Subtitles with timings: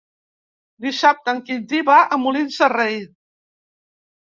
[0.85, 3.01] Dissabte en Quintí va a Molins de Rei.